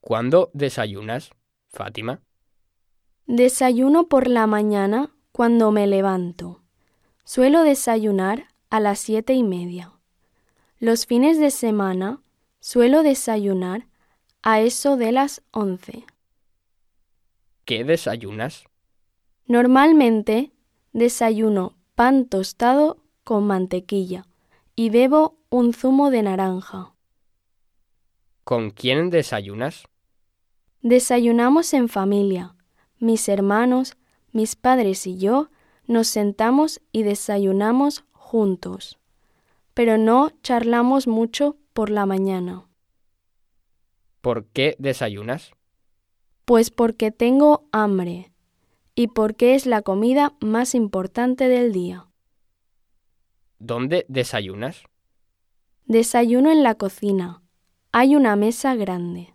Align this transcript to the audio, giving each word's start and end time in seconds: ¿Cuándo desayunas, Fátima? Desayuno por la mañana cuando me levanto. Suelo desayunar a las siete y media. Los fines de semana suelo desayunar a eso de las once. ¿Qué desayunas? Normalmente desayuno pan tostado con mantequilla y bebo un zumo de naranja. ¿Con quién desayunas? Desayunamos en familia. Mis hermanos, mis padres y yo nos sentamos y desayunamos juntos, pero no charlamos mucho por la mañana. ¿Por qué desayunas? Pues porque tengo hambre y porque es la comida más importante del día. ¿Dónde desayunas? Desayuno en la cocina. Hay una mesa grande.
¿Cuándo 0.00 0.50
desayunas, 0.54 1.30
Fátima? 1.68 2.20
Desayuno 3.26 4.08
por 4.08 4.28
la 4.28 4.46
mañana 4.46 5.14
cuando 5.32 5.70
me 5.70 5.86
levanto. 5.86 6.62
Suelo 7.24 7.62
desayunar 7.62 8.48
a 8.70 8.80
las 8.80 8.98
siete 8.98 9.34
y 9.34 9.42
media. 9.42 9.92
Los 10.78 11.06
fines 11.06 11.38
de 11.38 11.50
semana 11.50 12.20
suelo 12.60 13.02
desayunar 13.02 13.86
a 14.42 14.60
eso 14.60 14.96
de 14.96 15.12
las 15.12 15.42
once. 15.52 16.04
¿Qué 17.64 17.84
desayunas? 17.84 18.64
Normalmente 19.46 20.52
desayuno 20.92 21.76
pan 21.94 22.26
tostado 22.26 23.04
con 23.22 23.46
mantequilla 23.46 24.26
y 24.74 24.90
bebo 24.90 25.38
un 25.50 25.74
zumo 25.74 26.10
de 26.10 26.22
naranja. 26.22 26.94
¿Con 28.50 28.70
quién 28.70 29.10
desayunas? 29.10 29.84
Desayunamos 30.82 31.72
en 31.72 31.88
familia. 31.88 32.56
Mis 32.98 33.28
hermanos, 33.28 33.96
mis 34.32 34.56
padres 34.56 35.06
y 35.06 35.18
yo 35.18 35.50
nos 35.86 36.08
sentamos 36.08 36.80
y 36.90 37.04
desayunamos 37.04 38.04
juntos, 38.10 38.98
pero 39.72 39.98
no 39.98 40.32
charlamos 40.42 41.06
mucho 41.06 41.58
por 41.72 41.90
la 41.90 42.06
mañana. 42.06 42.66
¿Por 44.20 44.46
qué 44.46 44.74
desayunas? 44.80 45.52
Pues 46.44 46.72
porque 46.72 47.12
tengo 47.12 47.68
hambre 47.70 48.32
y 48.96 49.06
porque 49.06 49.54
es 49.54 49.64
la 49.64 49.82
comida 49.82 50.34
más 50.40 50.74
importante 50.74 51.46
del 51.46 51.72
día. 51.72 52.08
¿Dónde 53.60 54.06
desayunas? 54.08 54.82
Desayuno 55.84 56.50
en 56.50 56.64
la 56.64 56.74
cocina. 56.74 57.44
Hay 57.92 58.14
una 58.14 58.36
mesa 58.36 58.76
grande. 58.76 59.34